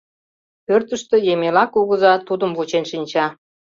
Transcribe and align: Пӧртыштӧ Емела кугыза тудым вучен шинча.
Пӧртыштӧ 0.65 1.15
Емела 1.33 1.65
кугыза 1.73 2.13
тудым 2.27 2.51
вучен 2.57 2.83
шинча. 2.91 3.25